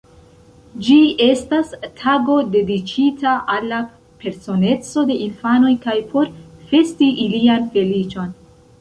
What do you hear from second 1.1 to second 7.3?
estas tago dediĉita al la personeco de infanoj kaj por festi